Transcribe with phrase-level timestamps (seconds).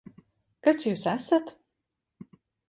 [0.67, 1.53] Kas Jūs esat?